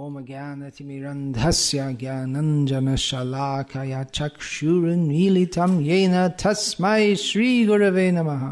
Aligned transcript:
ॐ 0.00 0.14
ज्ञानतिमिरन्धस्य 0.26 1.84
ज्ञानञ्जनशलाकया 2.00 4.02
चक्षुरुन्मीलितं 4.16 5.72
येन 5.88 6.14
तस्मै 6.42 7.14
श्रीगुरवे 7.22 8.06
नमः 8.16 8.44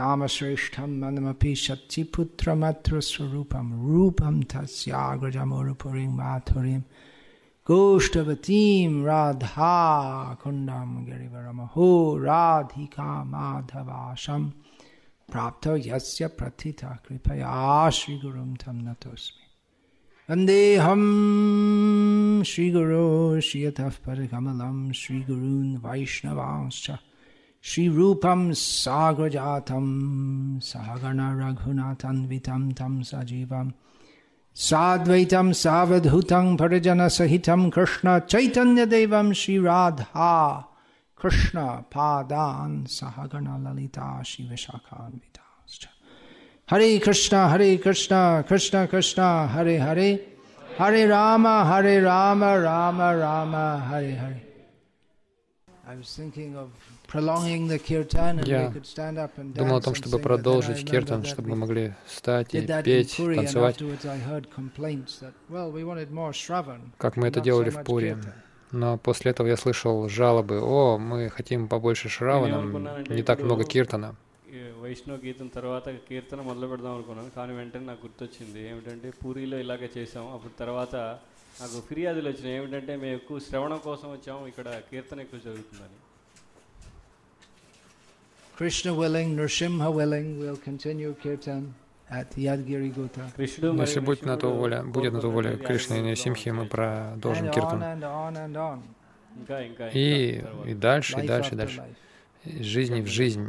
नामश्रेष्ठं 0.00 0.90
मनमपि 1.00 1.54
शक्तिपुत्रमत्र 1.64 3.00
स्वरूपं 3.08 3.66
रूपं 3.86 4.36
तस्याग्रजमुरुपुरीं 4.52 6.12
माथुरीं 6.18 6.80
गोष्ठवतीं 7.70 8.92
राधा 9.06 9.72
कुण्डं 10.42 10.92
गिरिवरमहो 11.08 11.88
राधिका 12.26 13.08
माधवाशं 13.32 14.48
प्राप्तो 15.32 15.76
यस्य 15.88 16.28
कृपया 16.40 17.58
श्रीगुरुं 17.98 18.54
तं 18.62 18.78
नतोऽस्मि 18.88 19.45
वन्देऽहं 20.30 21.02
श्रीगुरो 22.50 23.40
श्रियतः 23.48 23.98
परकमलं 24.06 24.78
श्रीगुरून् 25.00 25.76
वैष्णवांश्च 25.84 26.86
श्रीरूपं 27.64 28.42
साग्रजातं 28.62 29.86
सहगणरघुनाथन्वितं 30.70 32.64
तं 32.80 32.94
सजीवं 33.10 33.70
साद्वैतं 34.68 35.52
सावधूतं 35.62 36.56
परिजनसहितं 36.60 37.70
कृष्णचैतन्यदेवं 37.76 39.32
श्रीराधा 39.42 40.34
कृष्णपादान् 41.22 42.84
सहगणललिता 42.98 44.08
शिवशाखान्विताश्च 44.32 45.45
Hare 46.68 46.98
Krishna, 46.98 47.48
Hare 47.48 47.78
Krishna, 47.78 48.44
Krishna 48.44 48.88
Krishna, 48.88 49.46
Hare 49.46 49.78
Hare, 49.78 50.18
Hare 50.76 51.06
Rama, 51.06 51.64
Hare 51.64 52.02
Rama, 52.02 52.58
Rama 52.58 53.16
Rama, 53.16 53.88
Hare 53.88 54.16
Hare. 54.16 54.42
Я 58.44 58.72
думал 59.54 59.76
о 59.76 59.80
том, 59.80 59.94
чтобы 59.94 60.18
продолжить 60.18 60.84
киртан, 60.90 61.24
чтобы 61.24 61.50
мы 61.50 61.56
могли 61.56 61.94
встать 62.04 62.52
и 62.52 62.66
петь, 62.82 63.16
танцевать, 63.16 63.78
как 66.98 67.16
мы 67.16 67.28
это 67.28 67.38
делали 67.40 67.70
в 67.70 67.84
Пури. 67.84 68.16
Но 68.72 68.98
после 68.98 69.30
этого 69.30 69.46
я 69.46 69.56
слышал 69.56 70.08
жалобы, 70.08 70.60
«О, 70.60 70.98
мы 70.98 71.30
хотим 71.30 71.68
побольше 71.68 72.08
Шравана, 72.08 73.04
не 73.08 73.22
так 73.22 73.40
много 73.40 73.62
киртана». 73.62 74.16
ఈ 74.53 74.61
వైష్ణవ 74.83 75.17
గీతం 75.25 75.47
తర్వాత 75.57 75.89
కీర్తన 76.07 76.41
మొదలు 76.47 76.67
పెడదాం 76.71 76.93
అనుకున్నాను 76.97 77.31
కానీ 77.37 77.51
వెంటనే 77.59 77.85
నాకు 77.89 78.01
గుర్తొచ్చింది 78.05 78.61
ఏమిటంటే 78.69 79.09
పూరిలో 79.21 79.57
ఇలాగే 79.65 79.89
చేసాం 79.97 80.25
అప్పుడు 80.35 80.53
తర్వాత 80.61 80.95
నాకు 81.61 81.77
ఫిర్యాదులు 81.87 82.27
వచ్చినాయి 82.29 82.55
ఏమిటంటే 82.59 82.93
మేము 83.01 83.15
ఎక్కువ 83.19 83.39
శ్రవణం 83.47 83.79
కోసం 83.87 84.07
వచ్చాము 84.15 84.45
ఇక్కడ 84.53 84.69
కీర్తన 84.91 85.19
ఎక్కువ 85.27 85.41
జరుగుతుందని 85.47 85.97
Krishna 88.55 88.93
willing, 88.93 89.35
Nrsimha 89.35 89.91
willing, 89.91 90.39
we'll 90.39 90.57
continue 90.59 91.13
kirtan 91.15 91.61
at 92.09 92.31
Yadgiri 92.37 92.89
Gota. 92.97 93.23
కృష్ణుడు 93.37 93.67
Но 93.67 93.73
మరియు 93.73 93.85
если 93.85 94.01
будет 94.07 94.23
на 94.23 94.35
то 94.35 94.47
నృసింహుడు 94.47 94.61
воля, 94.63 94.79
будет 94.95 95.13
на 95.13 95.21
то 95.21 95.29
воля 95.29 95.49
కోరుకున్నటువంటి 95.49 95.67
Кришны 95.67 95.93
и 95.93 95.99
యాగంలో 95.99 96.11
Насимхи, 96.11 96.49
мы 96.49 96.57
ఉంటాయి. 96.57 96.71
продолжим 96.75 97.45
And 97.45 97.49
on 97.49 97.55
киртан. 97.55 97.81
and 97.85 98.03
on 98.15 98.35
and 98.43 98.57
on. 98.65 98.77
ఇంకా 99.31 99.57
ఇంకా 99.69 99.85
И, 99.95 100.05
ఇంకా 100.27 100.45
తర్వాత. 100.45 100.67
и 100.67 100.75
дальше, 100.87 101.11
и 101.13 101.17
Life 101.17 101.27
дальше, 101.27 101.49
и 101.49 101.55
after 101.55 101.61
дальше. 101.61 101.79
из 102.46 102.64
жизни 102.64 103.00
в 103.00 103.06
жизнь. 103.06 103.48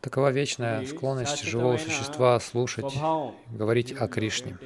Такова 0.00 0.30
вечная 0.30 0.86
склонность 0.86 1.44
живого 1.44 1.76
существа 1.76 2.40
слушать, 2.40 2.94
говорить 3.52 3.92
о 3.92 4.08
Кришне. 4.08 4.56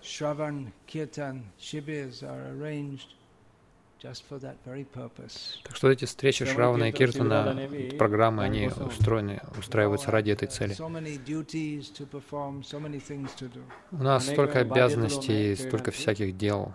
Shravan 0.00 0.72
Kirtan 0.86 1.42
Shibis 1.60 2.22
are 2.22 2.52
arranged 2.52 3.17
так 5.64 5.76
что 5.76 5.90
эти 5.90 6.04
встречи 6.04 6.44
Шравана 6.44 6.90
и 6.90 6.92
Киртана, 6.92 7.68
программы, 7.98 8.44
они 8.44 8.68
устроены, 8.68 9.40
устраиваются 9.58 10.10
ради 10.10 10.30
этой 10.30 10.46
цели. 10.48 10.74
У 13.90 14.02
нас 14.02 14.26
столько 14.26 14.60
обязанностей, 14.60 15.56
столько 15.56 15.90
всяких 15.90 16.36
дел. 16.36 16.72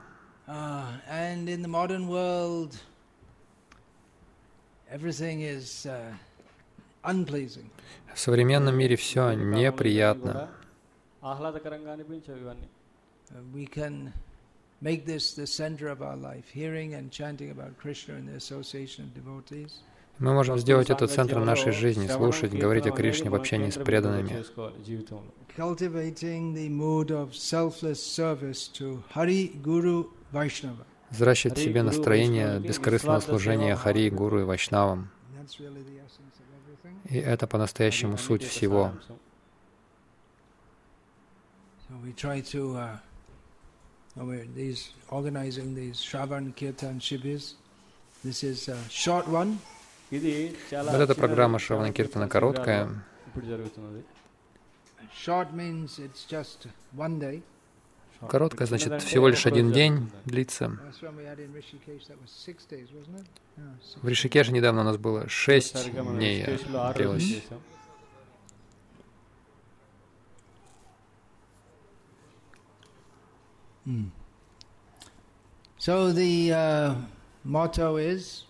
В 8.13 8.19
современном 8.19 8.75
мире 8.77 8.95
все 8.95 9.31
неприятно 9.33 10.49
make 14.83 15.05
this 15.05 15.33
the 15.33 15.47
center 15.47 15.87
of 15.87 16.01
our 16.01 16.17
life, 16.17 16.45
hearing 16.53 16.93
and 16.93 17.09
chanting 17.09 17.49
about 17.51 17.77
Krishna 17.77 18.15
and 18.15 18.27
the 18.27 18.35
association 18.35 19.05
of 19.05 19.13
devotees. 19.13 19.81
Мы 20.19 20.31
можем 20.33 20.59
сделать 20.59 20.91
это 20.91 21.07
центром 21.07 21.43
нашей 21.43 21.71
жизни, 21.71 22.07
слушать, 22.07 22.53
говорить 22.53 22.85
о 22.85 22.91
Кришне 22.91 23.31
в 23.31 23.35
общении 23.35 23.71
с 23.71 23.77
преданными. 23.77 24.43
Взращивать 31.09 31.57
в 31.57 31.61
себе 31.61 31.83
настроение 31.83 32.59
бескорыстного 32.59 33.19
служения 33.21 33.75
Хари, 33.75 34.09
Гуру 34.09 34.41
и 34.41 34.43
Вайшнавам. 34.43 35.09
И 37.09 37.17
это 37.17 37.47
по-настоящему 37.47 38.17
суть 38.17 38.43
всего 38.43 38.93
where 44.15 44.45
these 44.55 44.91
organizing 45.09 45.75
these 45.75 45.97
Shravan 45.97 46.55
Kirtan 46.55 46.99
Shibis. 46.99 47.53
This 48.23 48.43
is 48.43 48.69
a 48.69 48.77
short 48.89 49.27
one. 49.27 49.59
Вот 50.11 51.01
эта 51.01 51.15
программа 51.15 51.57
Шравана 51.57 51.91
Киртана 51.91 52.29
короткая. 52.29 52.89
Short 55.15 55.53
means 55.53 55.99
it's 55.99 56.25
just 56.29 56.67
one 56.95 57.19
day. 57.19 57.41
Короткая, 58.29 58.67
значит, 58.67 59.01
всего 59.01 59.27
лишь 59.27 59.45
один 59.45 59.71
день 59.71 60.09
длится. 60.25 60.77
В 64.01 64.07
Ришикеше 64.07 64.51
недавно 64.51 64.81
у 64.81 64.83
нас 64.85 64.97
было 64.97 65.27
шесть 65.27 65.91
дней 65.91 66.43
э, 66.45 66.57
длилось. 66.95 67.43
Mm. 73.87 74.09
So 75.77 76.13
the 76.13 76.53
uh, 76.53 76.95
motto 77.43 77.97
is 77.97 78.45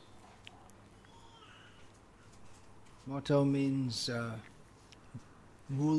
motto 3.07 3.43
means 3.43 4.09
uh, 4.09 4.35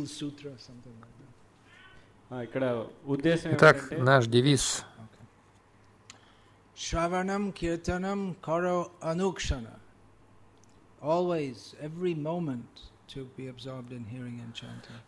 sutra 0.06 0.52
something 0.58 0.94
like 1.00 1.10
that. 1.18 1.24
Итак, 3.52 3.90
наш 3.98 4.26
девиз 4.26 4.84
Shravanam 6.76 7.54
Kirtanam 7.54 8.34
Karo 8.42 8.90
Anukshana. 9.00 9.76
Always, 11.00 11.74
every 11.80 12.14
moment. 12.14 12.90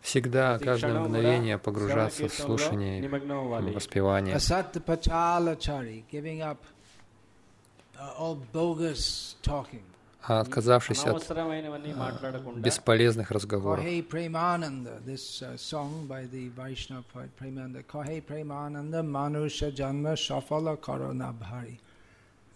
Всегда, 0.01 0.59
каждое 0.59 0.99
мгновение 0.99 1.57
погружаться 1.57 2.27
в 2.27 2.33
слушание 2.33 3.03
и 3.03 3.73
воспевание. 3.73 4.35
А 10.29 10.41
отказавшись 10.41 11.05
от 11.05 11.23
бесполезных 12.57 13.31
разговоров. 13.31 13.85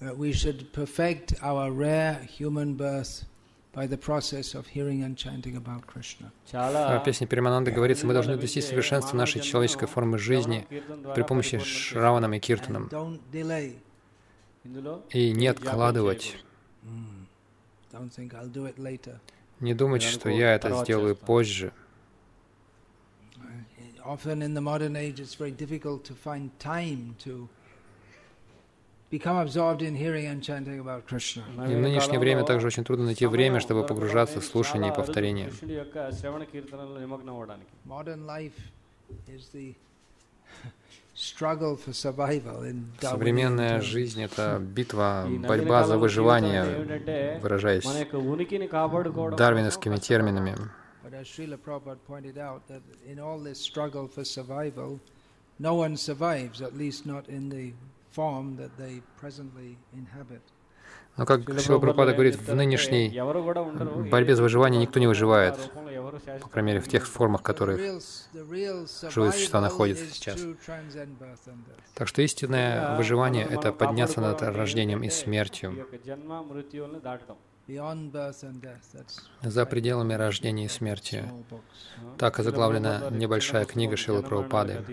We 0.01 0.31
should 0.31 0.71
в 3.73 3.87
песне 7.05 7.27
Перемананды 7.27 7.71
говорится, 7.71 8.05
мы 8.05 8.13
должны 8.13 8.35
достичь 8.35 8.65
совершенства 8.65 9.15
нашей 9.15 9.41
человеческой 9.41 9.87
формы 9.87 10.17
жизни 10.17 10.67
при 11.15 11.23
помощи 11.23 11.57
Шраванам 11.59 12.33
и 12.33 12.39
Киртанам 12.39 12.89
и 15.09 15.31
не 15.31 15.47
откладывать. 15.47 16.35
Mm. 16.83 17.21
Не 19.59 19.73
думать, 19.73 20.01
что 20.01 20.29
я 20.29 20.55
это 20.55 20.83
сделаю 20.83 21.15
позже. 21.15 21.71
Often 24.03 24.41
in 24.41 24.55
the 24.55 24.61
modern 24.61 24.95
age, 24.95 25.19
it's 25.19 25.35
very 25.35 25.51
difficult 25.51 26.03
to 26.05 26.15
find 26.15 26.49
time 26.57 27.15
to 27.23 27.47
и 29.11 29.17
в 31.75 31.79
нынешнее 31.79 32.19
время 32.19 32.45
также 32.45 32.67
очень 32.67 32.85
трудно 32.85 33.05
найти 33.05 33.25
время, 33.25 33.59
чтобы 33.59 33.85
погружаться 33.85 34.39
в 34.39 34.45
слушание 34.45 34.91
и 34.91 34.95
повторение. 34.95 35.51
Современная 43.01 43.81
жизнь— 43.81 44.23
это 44.23 44.59
битва, 44.59 45.27
борьба 45.27 45.83
за 45.83 45.97
выживание, 45.97 47.39
выражаясь 47.41 47.83
дарвиновскими 49.35 49.97
терминами. 49.97 50.55
Но, 61.17 61.23
ну, 61.23 61.25
как 61.25 61.59
Шила 61.59 61.79
Прабхупада 61.79 62.13
говорит, 62.13 62.35
в 62.35 62.55
нынешней 62.55 63.09
борьбе 64.09 64.35
за 64.35 64.43
выживание 64.43 64.81
никто 64.81 64.99
не 64.99 65.07
выживает, 65.07 65.57
по 66.41 66.47
крайней 66.47 66.67
мере, 66.67 66.79
в 66.79 66.87
тех 66.87 67.05
формах, 67.05 67.41
в 67.41 67.43
которых 67.43 67.79
живые 68.33 68.87
существа 68.87 69.59
находятся 69.59 70.05
сейчас. 70.05 70.41
Так 71.95 72.07
что 72.07 72.21
истинное 72.21 72.95
выживание— 72.95 73.45
это 73.49 73.73
подняться 73.73 74.21
над 74.21 74.41
рождением 74.41 75.03
и 75.03 75.09
смертью, 75.09 75.85
за 79.41 79.65
пределами 79.65 80.13
рождения 80.13 80.65
и 80.65 80.69
смерти. 80.69 81.25
Так 82.17 82.39
и 82.39 82.43
заглавлена 82.43 83.09
небольшая 83.11 83.65
книга 83.65 83.97
Шилы 83.97 84.23
Прабхупады. 84.23 84.83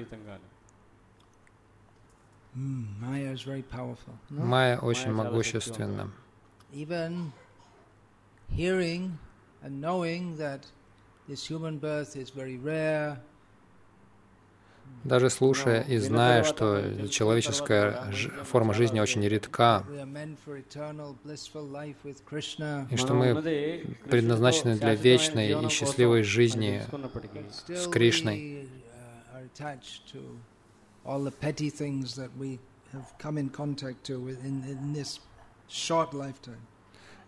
Майя 4.28 4.78
очень 4.78 5.12
могущественна. 5.12 6.10
Даже 15.04 15.30
слушая 15.30 15.82
и 15.82 15.98
зная, 15.98 16.42
что 16.44 17.06
человеческая 17.08 18.10
форма 18.44 18.74
жизни 18.74 19.00
очень 19.00 19.22
редка, 19.22 19.84
и 22.90 22.96
что 22.96 23.14
мы 23.14 23.34
предназначены 24.10 24.76
для 24.76 24.94
вечной 24.94 25.64
и 25.64 25.68
счастливой 25.68 26.22
жизни 26.22 26.82
с 27.68 27.86
Кришной, 27.86 28.68
all 31.08 31.20
the 31.24 31.36
petty 31.46 31.70
things 31.70 32.14
that 32.20 32.30
we 32.38 32.58
have 32.92 33.08
come 33.18 33.36
in 33.42 33.48
contact 33.48 34.04
to 34.08 34.14
within 34.20 34.56
in 34.72 34.92
this 34.92 35.10
short 35.68 36.12
lifetime. 36.12 36.62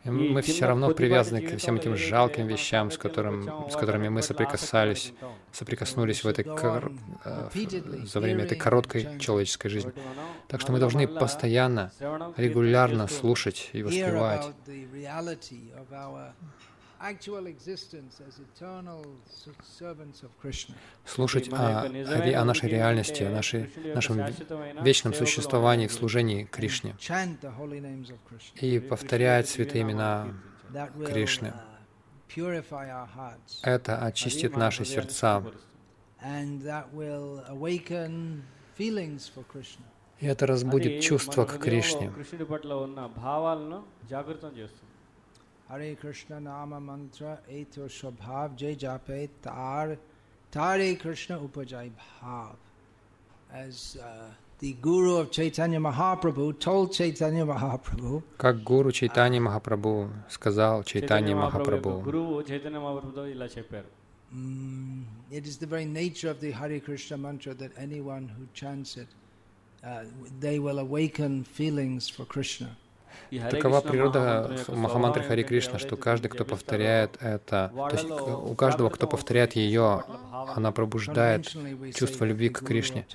И 0.05 0.09
мы 0.09 0.41
все 0.41 0.65
равно 0.65 0.95
привязаны 0.95 1.43
к 1.43 1.59
всем 1.59 1.77
этим 1.77 1.95
жалким 1.95 2.47
вещам, 2.47 2.91
с, 2.91 2.97
которым, 2.97 3.69
с 3.69 3.77
которыми 3.77 4.09
мы 4.09 4.23
соприкасались, 4.23 5.13
соприкоснулись 5.53 6.25
в 6.25 6.29
этой 6.29 6.43
кор- 6.43 6.91
э, 7.25 7.51
за 8.07 8.21
время 8.21 8.45
этой 8.45 8.57
короткой 8.57 9.19
человеческой 9.19 9.69
жизни. 9.69 9.93
Так 10.49 10.63
что 10.63 10.73
мы 10.73 10.79
должны 10.79 11.07
постоянно, 11.07 11.93
регулярно 12.39 13.09
слушать 13.09 13.69
и 13.75 13.83
воспевать, 13.83 14.47
about 17.01 17.21
the 17.21 17.31
reality 17.31 17.45
of 17.45 17.45
our 17.45 17.45
actual 17.45 17.47
existence 17.47 18.21
as 18.27 18.39
eternal 18.41 19.05
s- 19.27 19.49
servants 19.79 20.23
of 20.23 20.31
Krishna. 20.41 20.75
слушать 21.05 21.49
о, 21.53 21.83
о 21.83 22.45
нашей 22.45 22.69
реальности, 22.69 23.23
о 23.23 23.31
нашей, 23.31 23.71
нашем 23.95 24.19
ве- 24.19 24.83
вечном 24.85 25.15
существовании 25.15 25.87
в 25.87 25.93
служении 25.93 26.45
Кришне 26.45 26.95
Chant 26.99 27.41
the 27.41 27.53
holy 27.59 27.81
names 27.81 28.11
of 28.11 28.19
Krishna. 28.29 28.61
и 28.61 28.79
повторять 28.79 29.49
святые 29.49 29.83
имена. 29.83 30.29
That 30.73 30.95
will 30.97 31.07
Krishna. 31.11 31.49
uh, 31.49 31.55
purify 32.29 32.89
our 32.91 33.09
hearts. 33.17 33.61
Это 33.63 33.99
очистит 34.05 34.57
наши 34.57 34.85
сердца, 34.85 35.43
and 36.23 36.63
that 36.63 36.93
will 36.93 37.43
awaken 37.49 38.43
feelings 38.79 39.29
for 39.35 39.45
Krishna. 39.53 39.83
и 40.21 40.27
это 40.27 40.47
разбудит 40.47 41.03
чувство 41.03 41.45
к 41.47 41.59
Кришне. 41.59 42.13
Hare 45.70 45.96
Krishna 45.96 46.40
Nama 46.40 46.80
Mantra 46.80 47.40
Eto 47.52 47.90
Shobhav 47.90 48.56
Jai 48.56 48.76
Jape 48.76 49.30
Tar 49.42 49.98
Tare 50.52 50.96
Krishna 50.96 51.40
Upajai 51.40 51.92
Bhav. 52.00 52.56
As 53.52 53.98
uh, 54.02 54.30
the 54.60 54.74
Guru 54.74 55.18
of 55.18 55.32
Chaitanya 55.32 55.80
Mahaprabhu 55.80 56.60
told 56.60 56.94
Chaitanya 56.94 57.46
Mahaprabhu, 57.46 58.24
Как 58.38 58.64
гуру 58.64 58.92
Чайтани 58.92 59.40
Махапрабху 59.40 60.10
сказал 60.30 60.84
Чайтани 60.84 61.34
చైతన్య 61.34 61.36
మహాప్రభు 61.36 61.90
యొక్క 61.90 61.98
Махапрабху, 61.98 62.06
గురువు 62.08 62.42
చైతన్య 62.50 62.80
మహాప్రభుతో 62.86 63.24
ఇలా 63.34 63.48
చెప్పారు 63.56 63.90
mm, 64.34 65.04
it 65.38 65.44
is 65.50 65.58
the 65.64 65.70
very 65.74 65.86
nature 66.02 66.30
of 66.34 66.40
the 66.46 66.52
Hare 66.60 66.80
Krishna 66.88 67.18
mantra 67.26 67.54
that 67.62 67.72
anyone 67.86 68.26
who 68.36 68.44
chants 68.60 68.92
it, 69.04 69.10
uh, 69.84 70.04
they 70.46 70.58
will 70.66 70.80
awaken 70.88 71.44
feelings 71.58 72.04
for 72.16 72.26
Krishna. 72.36 72.70
Такова 73.51 73.81
природа 73.81 74.57
Махамантры 74.69 75.23
Хари 75.23 75.43
Кришна, 75.43 75.79
что 75.79 75.97
каждый, 75.97 76.29
кто 76.29 76.45
повторяет 76.45 77.17
это, 77.21 77.73
то 77.75 77.91
есть 77.93 78.11
у 78.11 78.55
каждого, 78.55 78.91
кто 78.91 79.07
повторяет 79.07 79.55
ее, 79.55 80.05
она 80.33 80.73
пробуждает 80.73 81.55
чувство 81.95 82.25
любви 82.25 82.49
к 82.49 82.61
Кришне. 82.65 83.07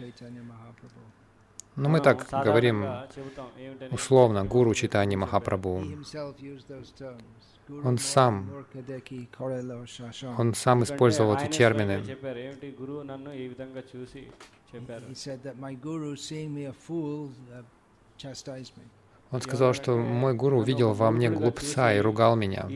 Но 1.76 1.84
ну, 1.84 1.90
мы 1.90 2.00
так 2.00 2.30
говорим 2.30 2.86
условно, 3.92 4.46
гуру 4.46 4.74
Читани 4.74 5.18
Махапрабху. 5.18 5.84
Он 7.84 7.98
сам, 7.98 8.66
он 10.38 10.54
сам 10.54 10.84
использовал 10.84 11.36
эти 11.36 11.52
термины. 11.52 12.04
Он 14.78 15.16
said 15.16 15.42
that 15.44 15.58
my 15.58 15.74
guru, 15.74 16.16
seeing 16.18 16.54
me 16.54 16.66
a 16.66 16.74
fool, 16.74 17.32
chastised. 18.18 18.74
Он 19.36 19.42
сказал, 19.42 19.74
что 19.74 19.98
мой 19.98 20.34
гуру 20.34 20.60
увидел 20.60 20.94
во 20.94 21.12
мне 21.12 21.30
глупца 21.30 21.94
и 21.94 22.00
ругал 22.00 22.38
меня. 22.38 22.70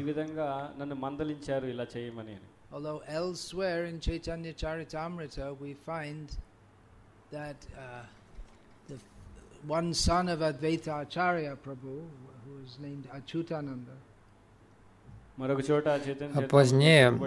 А 15.38 16.42
позднее 16.50 17.18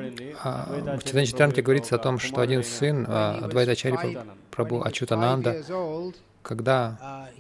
а, 0.44 0.98
в 0.98 1.04
Читане 1.04 1.24
Читамте 1.24 1.62
говорится 1.62 1.94
о 1.94 1.98
том, 1.98 2.18
что 2.18 2.42
один 2.42 2.62
сын 2.62 3.06
а, 3.08 3.38
Адвайта 3.42 3.74
Чари 3.74 4.18
Прабу 4.50 4.82
Ачутананда, 4.82 5.62
когда 6.42 7.30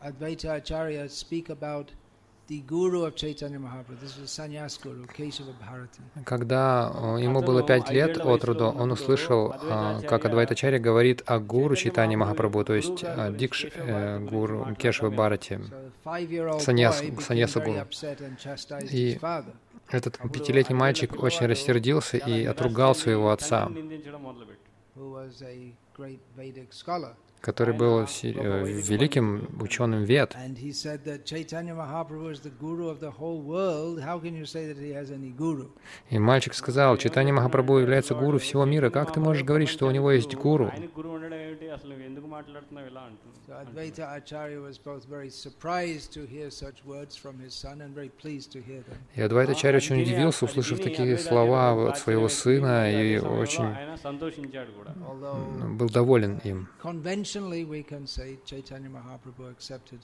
Advaita 0.00 0.54
Acharya 0.56 1.08
speak 1.08 1.48
about 1.48 1.90
the 2.46 2.60
guru 2.60 3.02
of 3.04 3.14
Chaitanya 3.16 3.58
Mahaprabhu. 3.58 4.00
This 4.00 4.16
was 4.18 4.30
Sannyas 4.30 4.80
Guru, 4.80 5.04
Kesava 5.06 5.52
Bharati. 5.60 6.00
Когда 6.24 6.92
э, 6.94 7.22
ему 7.22 7.42
было 7.42 7.62
пять 7.62 7.90
лет 7.90 8.16
от 8.18 8.44
роду, 8.44 8.66
он 8.66 8.92
услышал, 8.92 9.52
а, 9.54 10.00
как 10.02 10.24
Адвайтачарья 10.24 10.78
говорит 10.78 11.22
о 11.26 11.40
гуру 11.40 11.74
Читани 11.76 12.16
Махапрабху, 12.16 12.64
то 12.64 12.74
есть 12.74 13.02
а, 13.04 13.30
Дикш 13.30 13.66
э, 13.74 14.18
гуру 14.20 14.66
the 14.68 15.70
five-year-old 16.04 16.60
Саньяс- 16.60 17.20
саньяса 17.20 17.60
гуру. 17.60 17.84
И. 18.90 19.18
Этот 19.90 20.18
пятилетний 20.30 20.76
мальчик 20.76 21.22
очень 21.22 21.46
рассердился 21.46 22.18
и 22.18 22.44
отругал 22.44 22.94
своего 22.94 23.30
отца, 23.30 23.70
который 27.40 27.74
был 27.74 28.00
э, 28.00 28.06
великим 28.22 29.48
ученым 29.60 30.04
Вед. 30.04 30.36
И 36.10 36.18
мальчик 36.18 36.54
сказал, 36.54 36.96
Чайтанья 36.96 37.32
Махапрабху 37.32 37.78
является 37.78 38.14
гуру 38.14 38.38
всего 38.38 38.64
мира. 38.64 38.90
Как 38.90 39.12
ты 39.12 39.20
можешь 39.20 39.44
говорить, 39.44 39.68
что 39.68 39.86
у 39.86 39.90
него 39.90 40.10
есть 40.12 40.34
гуру? 40.34 40.72
И 49.14 49.22
Адвайта 49.22 49.54
Чарь 49.54 49.76
очень 49.76 50.02
удивился, 50.02 50.44
услышав 50.44 50.80
такие 50.80 51.18
слова 51.18 51.88
от 51.88 51.98
своего 51.98 52.28
сына, 52.28 52.90
и 52.90 53.18
очень 53.18 53.74
был 55.76 55.88
доволен 55.88 56.40
им. 56.44 56.68
Traditionally, 57.28 57.64
we 57.66 57.82
can 57.82 58.06
say 58.06 58.38
Chaitanya 58.46 58.88
Mahaprabhu 58.88 59.50
accepted 59.50 59.98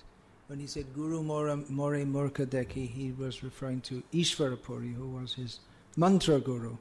when 0.48 0.58
he 0.58 0.66
said 0.66 0.84
Guru 0.94 1.22
More, 1.22 1.56
More 1.70 1.94
Murkadeki, 1.94 2.86
he 2.86 3.12
was 3.12 3.42
referring 3.42 3.80
to 3.82 4.02
Ishvarapuri, 4.12 4.94
who 4.94 5.08
was 5.08 5.32
his 5.32 5.60
mantra 5.96 6.38
guru. 6.38 6.76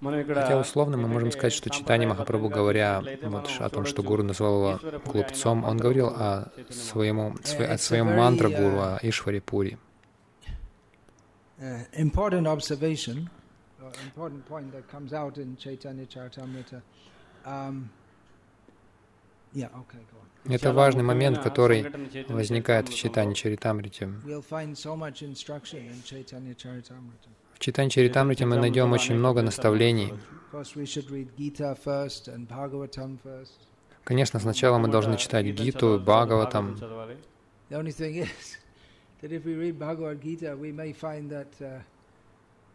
Хотя 0.00 0.60
условно 0.60 0.96
мы 0.96 1.08
можем 1.08 1.32
сказать, 1.32 1.52
что 1.52 1.70
читание 1.70 2.08
Махапрабху, 2.08 2.50
говоря 2.50 3.02
вот, 3.22 3.50
о 3.58 3.68
том, 3.68 3.84
что 3.84 4.04
гуру 4.04 4.22
назвал 4.22 4.78
его 4.78 5.00
глупцом, 5.06 5.64
он 5.64 5.76
говорил 5.76 6.08
о, 6.08 6.52
своему, 6.70 7.34
о 7.58 7.78
своем 7.78 8.06
мантра-гуру, 8.06 8.78
о 8.80 8.98
Ишваре 9.02 9.40
Пури. 9.40 9.76
Important 11.96 12.46
observation, 12.46 13.28
important 14.04 14.46
point 14.46 14.70
that 14.72 14.88
comes 14.88 15.12
out 15.12 15.38
in 15.38 15.56
Chaitanya 15.56 16.06
Charitamrita. 16.06 16.80
Um, 17.44 17.90
это 20.44 20.72
важный 20.72 21.02
момент, 21.02 21.38
который 21.38 21.86
возникает 22.28 22.88
в 22.88 22.94
Читане 22.94 23.34
Чаритамрите. 23.34 24.06
В 27.54 27.58
Читане 27.58 27.90
Чаритамрите 27.90 28.46
мы 28.46 28.56
найдем 28.56 28.92
очень 28.92 29.14
много 29.14 29.42
наставлений. 29.42 30.12
Конечно, 34.04 34.40
сначала 34.40 34.78
мы 34.78 34.88
должны 34.88 35.16
читать 35.16 35.46
Гиту, 35.46 36.00
Бхагаватам. 36.04 36.76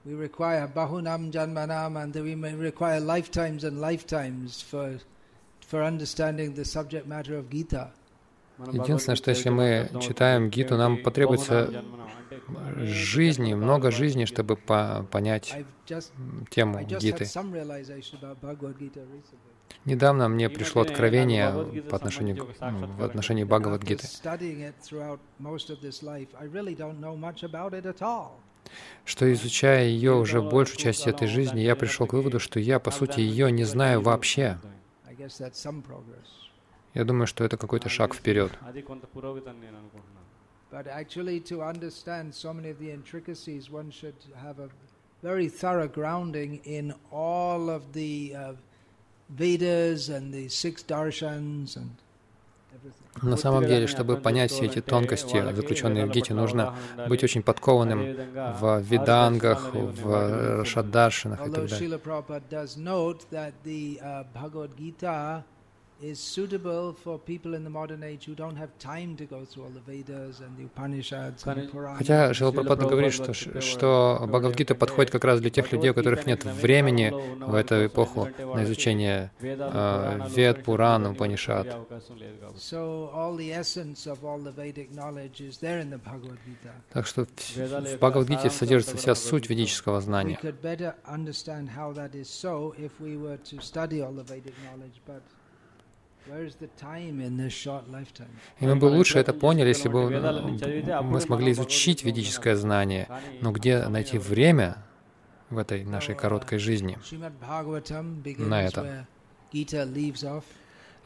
We 0.05 0.13
uh, 0.13 0.17
require 0.17 0.67
bahunam 0.74 1.31
janmanam 1.34 2.01
and 2.01 2.15
we 2.15 2.34
may 2.34 2.55
require 2.55 3.01
lifetimes 3.01 3.65
and 3.65 3.81
lifetimes 3.81 4.62
for 4.62 4.98
for 5.69 5.83
understanding 5.83 6.53
the 6.55 6.63
subject 6.63 7.05
matter 7.07 7.38
of 7.39 7.50
Gita. 7.50 7.91
Единственное, 8.71 9.15
что 9.15 9.29
если 9.31 9.50
мы 9.50 9.89
читаем 10.01 10.50
Гиту, 10.50 10.77
нам 10.77 10.97
потребуется 11.03 11.83
жизни, 12.77 13.53
много 13.53 13.91
жизни, 13.91 14.25
чтобы 14.25 14.55
по- 14.55 15.05
понять 15.12 15.53
тему 16.50 16.79
Гиты. 16.83 17.25
Недавно 19.86 20.27
мне 20.29 20.50
пришло 20.50 20.81
откровение 20.81 21.51
по 21.89 21.95
отношению, 21.97 22.45
к- 22.47 22.50
в 23.00 23.03
отношении 23.03 23.43
Бхагавадгиты. 23.43 24.07
что 29.05 29.31
изучая 29.33 29.86
ее 29.86 30.13
уже 30.15 30.41
большую 30.41 30.77
часть 30.77 31.07
этой 31.07 31.27
жизни, 31.27 31.62
я 31.62 31.75
пришел 31.75 32.05
к 32.07 32.13
выводу, 32.13 32.39
что 32.39 32.59
я, 32.59 32.79
по 32.79 32.91
сути, 32.91 33.19
ее 33.21 33.51
не 33.51 33.63
знаю 33.63 34.01
вообще. 34.01 34.57
Я 36.93 37.03
думаю, 37.03 37.27
что 37.27 37.43
это 37.43 37.57
какой-то 37.57 37.89
шаг 37.89 38.13
вперед. 38.15 38.51
But 40.69 40.88
actually, 40.88 41.39
to 41.45 41.62
understand 41.62 42.36
so 42.36 42.53
many 42.53 42.69
of 42.69 42.77
the 42.77 42.91
intricacies, 42.91 43.69
one 43.71 43.89
should 43.89 44.15
have 44.36 44.59
a 44.59 44.69
very 45.24 45.47
thorough 45.47 45.88
grounding 45.88 46.59
in 46.65 46.93
all 47.09 47.69
of 47.69 47.93
the 47.93 48.36
uh, 48.36 48.53
Vedas 49.29 50.09
and 50.09 50.33
the 50.33 50.50
six 50.50 50.83
darshans 50.83 51.77
and 51.77 51.91
На 53.22 53.38
самом 53.38 53.65
деле, 53.65 53.88
чтобы 53.88 54.17
понять 54.17 54.51
все 54.51 54.65
эти 54.65 54.81
тонкости, 54.81 55.41
заключенные 55.53 56.05
в 56.05 56.12
Гите, 56.12 56.34
нужно 56.34 56.75
быть 57.10 57.24
очень 57.24 57.41
подкованным 57.41 58.15
в 58.60 58.79
ведангах, 58.81 59.74
в 59.74 60.65
шадаршинах 60.65 61.48
и 61.48 61.51
так 61.51 61.67
далее 61.67 62.00
is 66.01 66.19
suitable 66.19 66.93
for 67.03 67.17
people 67.17 67.53
in 67.55 67.63
the 67.63 67.69
modern 67.69 68.03
age 68.03 68.25
who 68.25 68.35
don't 68.35 68.55
have 68.55 68.69
time 68.79 69.15
to 69.15 69.25
go 69.25 69.45
through 69.45 69.63
all 69.63 69.69
the 69.69 69.81
Vedas 69.91 70.41
and 70.41 70.55
the 70.57 70.65
Upanishads 70.65 71.45
and 71.45 71.67
the 71.67 71.95
Хотя 71.97 72.33
Шрила 72.33 72.51
Прабхупада 72.51 72.85
говорит, 72.85 73.13
что, 73.13 73.33
что 73.33 74.19
Бхагавадгита 74.27 74.75
подходит 74.75 75.11
как 75.11 75.23
раз 75.23 75.39
для 75.39 75.49
тех 75.49 75.71
людей, 75.71 75.91
у 75.91 75.93
которых 75.93 76.25
нет 76.25 76.43
времени 76.45 77.13
в 77.43 77.55
эту 77.55 77.87
эпоху 77.87 78.29
на 78.37 78.63
изучение 78.63 79.31
э, 79.39 80.19
Вед, 80.29 80.63
Пуран, 80.63 81.07
Упанишад. 81.07 81.67
Так 86.93 87.07
что 87.07 87.25
в, 87.25 87.57
в 87.57 87.97
Бхагавадгите 87.97 88.49
содержится 88.49 88.97
вся 88.97 89.15
суть 89.15 89.49
ведического 89.49 90.01
знания. 90.01 90.39
И 98.60 98.65
мы 98.65 98.75
бы 98.75 98.86
лучше 98.86 99.19
это 99.19 99.34
поняли, 99.34 99.69
если 99.69 99.89
бы 99.89 100.10
мы 101.03 101.22
смогли 101.22 101.51
изучить 101.51 102.03
ведическое 102.03 102.55
знание. 102.55 103.07
Но 103.41 103.51
где 103.51 103.88
найти 103.88 104.17
время 104.17 104.84
в 105.50 105.57
этой 105.57 105.84
нашей 105.86 106.15
короткой 106.15 106.60
жизни? 106.60 106.98
На 108.38 108.63
это. 108.63 109.07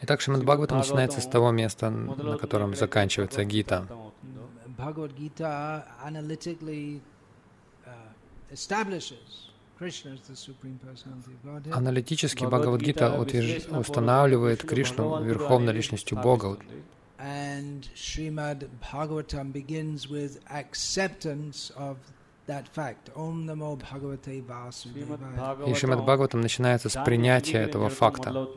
Итак, 0.03 0.21
Шримад 0.21 0.43
Бхагаватам 0.43 0.79
начинается 0.79 1.21
с 1.21 1.27
того 1.27 1.51
места, 1.51 1.91
на 1.91 2.37
котором 2.37 2.75
заканчивается 2.75 3.43
Гита. 3.43 3.87
Bhagavad 4.77 5.15
Gita 5.15 5.85
analytically 6.03 7.01
establishes 8.49 9.50
Аналитически 11.71 12.45
Бхагавадгита 12.45 13.19
утвержд... 13.19 13.71
устанавливает 13.71 14.63
Кришну 14.63 15.23
верховной 15.23 15.73
личностью 15.73 16.19
Бога. 16.21 16.57
И 17.19 17.81
Шримад 17.95 18.67
Бхагаватам 26.01 26.41
начинается 26.41 26.89
с 26.89 27.03
принятия 27.03 27.59
этого 27.59 27.89
факта. 27.89 28.47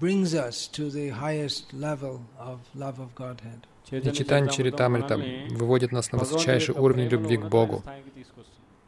brings 0.00 0.34
us 0.34 0.66
to 0.66 0.90
the 0.90 1.10
highest 1.10 1.72
level 1.72 2.24
of 2.36 2.58
love 2.74 2.98
of 2.98 3.14
Godhead. 3.14 3.68
И 3.89 4.11
читание 4.11 4.51
Чаритамрита 4.51 5.17
выводит 5.51 5.91
нас 5.91 6.11
на 6.11 6.19
высочайший 6.19 6.75
уровень 6.75 7.07
любви 7.07 7.37
к 7.37 7.45
Богу. 7.45 7.83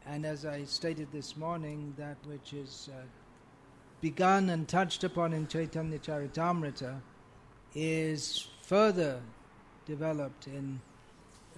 And 0.06 0.26
as 0.26 0.44
I 0.44 0.64
stated 0.64 1.08
this 1.12 1.36
morning, 1.36 1.94
that 1.96 2.16
which 2.26 2.52
is 2.52 2.90
uh, 2.92 3.04
begun 4.00 4.50
and 4.50 4.66
touched 4.66 5.04
upon 5.04 5.32
in 5.32 5.46
Chaitanya 5.46 6.00
Charitamrita 6.00 7.00
is 7.76 8.48
further 8.62 9.20
developed 9.86 10.48
in 10.48 10.80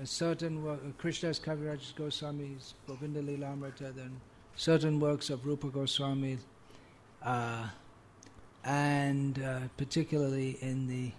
a 0.02 0.06
certain 0.06 0.62
work, 0.62 0.80
uh, 0.86 0.90
Krishna's 0.98 1.40
Kaviraj 1.40 1.94
Goswami's 1.94 2.74
Govinda 2.86 3.22
Lilamrita, 3.22 3.94
then 3.94 4.20
certain 4.54 5.00
works 5.00 5.30
of 5.30 5.46
Rupa 5.46 5.68
Goswami, 5.68 6.38
uh, 7.22 7.68
and 8.64 9.42
uh, 9.42 9.60
particularly 9.76 10.58
in 10.60 10.86
the 10.88 11.10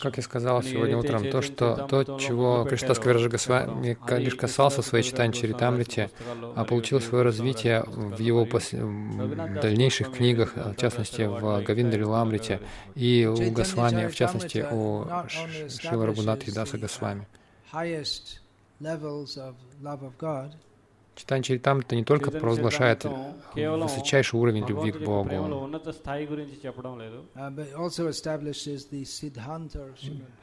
Как 0.00 0.16
я 0.18 0.22
сказал 0.22 0.62
сегодня 0.62 0.98
утром, 0.98 1.30
то, 1.30 1.40
что 1.40 1.86
то, 1.88 2.18
чего 2.18 2.64
Кришна 2.68 2.94
Сквираджа 2.94 3.28
Госвами 3.30 3.96
лишь 4.18 4.34
касался 4.34 4.82
в 4.82 4.86
своей 4.86 5.02
читании 5.04 5.32
Чаритамрите, 5.32 6.10
а 6.54 6.64
получил 6.64 7.00
свое 7.00 7.24
развитие 7.24 7.82
в 7.86 8.18
его 8.18 8.44
пос- 8.44 9.60
дальнейших 9.60 10.12
книгах, 10.12 10.56
в 10.56 10.76
частности 10.76 11.22
в 11.22 11.62
Гавиндаре 11.62 12.04
Ламрите, 12.04 12.60
и 12.94 13.26
у 13.26 13.50
Госвами, 13.50 14.08
в 14.08 14.14
частности 14.14 14.66
у 14.70 15.06
Шила 15.68 16.06
Рагунати 16.06 16.50
Даса 16.50 16.76
Госвами. 16.78 17.26
Читан 21.22 21.40
Чаритам 21.42 21.78
это 21.78 21.94
не 21.94 22.02
только 22.02 22.32
провозглашает 22.32 23.06
высочайший 23.54 24.40
уровень 24.40 24.66
любви 24.66 24.90
к 24.90 24.98
Богу, 24.98 25.30
uh, 25.30 25.72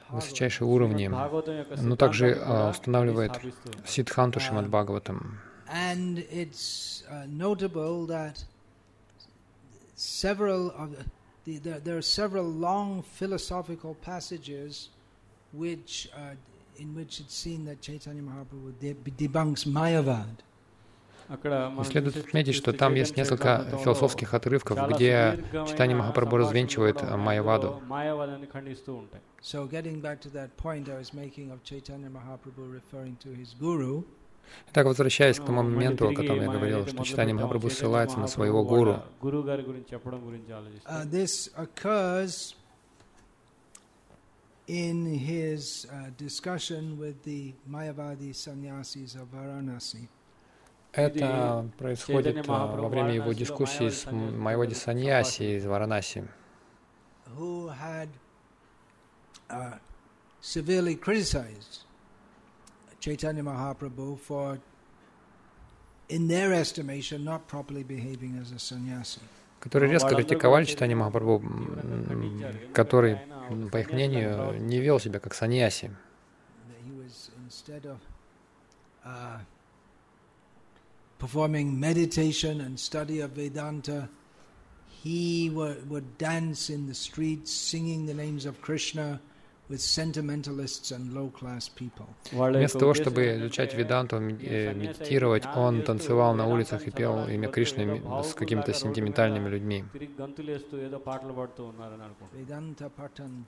высочайшие 0.09 0.65
уровни, 0.65 1.07
но 1.07 1.49
ну, 1.81 1.97
также 1.97 2.41
а, 2.41 2.69
устанавливает 2.69 3.33
Сидханту 3.85 4.39
Шримад 4.39 4.69
Бхагаватам. 4.69 5.41
Which, 15.51 16.07
uh, 16.15 16.35
in 16.77 16.93
which 16.93 17.19
it's 17.19 17.33
seen 17.33 17.65
that 17.65 17.81
Chaitanya 17.81 18.21
Mahaprabhu 18.21 18.71
debunks 19.17 19.65
Mayavad. 19.65 20.43
И 21.29 21.83
следует 21.83 22.17
отметить, 22.17 22.55
что 22.55 22.73
там 22.73 22.95
есть 22.95 23.15
несколько 23.15 23.63
философских 23.83 24.33
отрывков, 24.33 24.79
где 24.89 25.37
читание 25.67 25.95
Махапрабху 25.95 26.37
развенчивает 26.37 26.97
а, 27.03 27.17
Майяваду. 27.17 27.81
Итак, 34.71 34.85
возвращаясь 34.87 35.39
к 35.39 35.45
тому 35.45 35.61
моменту, 35.61 36.09
о 36.09 36.13
котором 36.13 36.41
я 36.41 36.49
говорил, 36.49 36.87
что 36.87 37.03
читание 37.03 37.35
Махапрабху 37.35 37.69
ссылается 37.69 38.19
на 38.19 38.27
своего 38.27 38.63
гуру. 38.63 39.03
Uh, 40.81 42.25
in 44.69 45.03
his 45.03 45.87
uh, 45.91 46.11
discussion 46.15 46.99
with 46.99 47.23
the 47.23 47.53
Mayavadi 47.67 48.35
sannyasis 48.35 49.15
of 49.15 49.31
Varanasi. 49.33 50.07
Это 50.91 51.69
происходит 51.77 52.45
а, 52.47 52.65
во 52.65 52.89
время 52.89 53.13
его 53.13 53.31
дискуссии 53.33 53.89
с 53.89 54.11
Майвади 54.11 54.73
Саньяси 54.73 55.57
из 55.57 55.65
Варанаси, 55.65 56.27
uh, 59.49 59.77
severely 60.41 60.95
criticized 60.95 61.85
Chaitanya 62.99 63.43
Mahaprabhu 63.43 64.19
for, 64.19 64.59
in 66.09 66.27
their 66.27 66.53
estimation, 66.53 67.23
not 67.23 67.47
properly 67.47 67.83
behaving 67.83 68.37
as 68.41 68.51
a 68.51 68.59
sannyasi. 68.59 69.21
которые 69.59 69.91
резко 69.91 70.15
критиковали 70.15 70.63
читание 70.63 70.95
Махапрабху, 70.95 71.43
который, 72.73 73.19
по 73.71 73.77
их 73.77 73.91
мнению, 73.91 74.57
не 74.59 74.79
вел 74.79 74.99
себя 74.99 75.19
как 75.19 75.33
саньяси. 75.33 75.91
That 76.69 76.79
he 76.85 76.91
was 76.91 77.29
instead 77.45 77.85
of 77.85 77.97
uh, 79.03 79.39
performing 81.19 81.79
meditation 81.79 82.61
and 82.61 82.79
study 82.79 83.19
of 83.19 83.31
Vedanta, 83.31 84.09
he 85.03 85.49
would, 85.49 85.89
would 85.89 86.17
dance 86.17 86.69
in 86.69 86.87
the 86.87 86.95
streets 86.95 87.51
singing 87.51 88.05
the 88.05 88.13
names 88.13 88.45
of 88.45 88.61
Krishna 88.61 89.19
with 89.69 89.81
sentimentalists 89.81 90.91
and 90.91 91.13
low 91.13 91.29
class 91.29 91.69
people. 91.69 92.07
Вместо 92.31 92.79
того, 92.79 92.95
чтобы 92.95 93.37
изучать 93.37 93.75
Веданту, 93.75 94.19
медитировать, 94.19 95.45
он 95.55 95.83
танцевал 95.83 96.33
на 96.33 96.47
улицах 96.47 96.87
и 96.87 96.91
пел 96.91 97.27
имя 97.27 97.49
Кришны 97.49 98.01
с 98.23 98.33
какими-то 98.33 98.73
сентиментальными 98.73 99.47
людьми. 99.47 99.83
Веданта 102.33 102.89
патан 102.89 103.45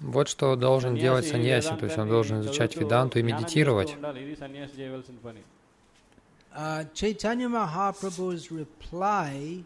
Вот 0.00 0.28
что 0.28 0.56
должен 0.56 0.96
делать 0.96 1.26
саньяси, 1.26 1.74
то 1.76 1.86
есть 1.86 1.98
он 1.98 2.08
должен 2.08 2.40
изучать 2.40 2.76
веданту 2.76 3.18
и 3.18 3.22
медитировать. 3.22 3.96
Chaitanya 6.94 7.48
Mahaprabhu's 7.48 8.50
reply. 8.50 9.64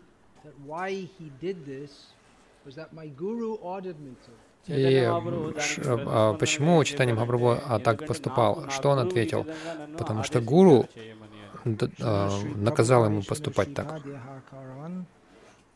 И 4.67 5.09
почему 6.39 6.85
Читани 6.85 7.13
Махапрабху 7.13 7.59
а 7.67 7.79
так 7.79 8.07
поступал? 8.07 8.71
Что 8.71 8.91
он 8.91 8.99
ответил? 8.99 9.47
Потому 9.97 10.23
что 10.23 10.41
гуру 10.41 10.87
наказал 11.65 13.07
ему 13.07 13.23
поступать 13.23 13.75
так. 13.75 14.03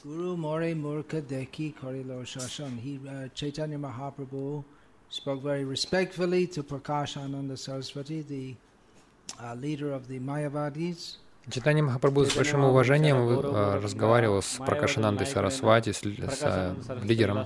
Guru 0.04 0.38
More 0.38 0.62
Murka 0.76 1.22
Deki 1.22 1.76
Korilo 1.76 2.24
Shashan. 2.24 2.80
He, 2.80 3.00
uh, 3.08 3.28
Chaitanya 3.36 3.78
Mahaprabhu 3.78 4.64
spoke 5.10 5.44
very 5.44 5.66
respectfully 5.66 6.48
to 6.48 6.64
Prakash 6.64 7.18
Ananda 7.18 7.58
Saraswati, 7.58 8.22
the 8.22 8.56
uh, 9.44 9.56
leader 9.56 9.92
of 9.92 10.08
the 10.08 10.20
Mayavadis. 10.20 11.18
Читание 11.50 11.82
Махапрабху 11.82 12.26
с 12.26 12.36
большим 12.36 12.64
уважением 12.64 13.18
а, 13.18 13.82
разговаривал 13.82 14.42
с 14.42 14.58
Пракашанандой 14.58 15.26
Сарасвати, 15.26 15.92
с, 15.92 16.04
л- 16.04 16.30
с, 16.30 16.40
а, 16.44 16.76
лидером 17.02 17.46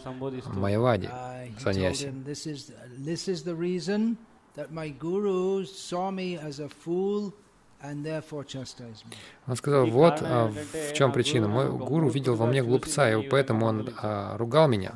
Майявади. 0.54 1.08
Uh, 1.08 1.46
he 1.46 1.52
told 1.54 1.76
Sannyasi. 1.76 2.06
him, 2.08 2.24
this 2.26 2.46
is, 2.46 2.72
this 2.98 3.28
is 3.30 3.44
the 3.44 3.56
reason 3.56 4.18
that 4.56 4.72
my 4.74 4.90
guru 4.90 5.64
saw 5.64 6.12
me 6.12 6.38
as 6.38 6.60
a 6.60 6.68
fool 6.68 7.34
and 7.83 8.05
therefore 8.05 8.45
chastised 8.45 9.05
me. 9.07 9.17
Он 9.47 9.57
сказал, 9.57 9.87
вот 9.87 10.19
а, 10.23 10.49
в 10.49 10.93
чем 10.95 11.13
причина. 11.13 11.49
Мой 11.49 11.71
гуру 11.71 12.09
видел 12.09 12.35
во 12.35 12.47
мне 12.47 12.63
глупца, 12.63 13.11
и 13.11 13.29
поэтому 13.29 13.67
он 13.67 13.95
а, 14.03 14.37
ругал 14.37 14.69
меня. 14.69 14.95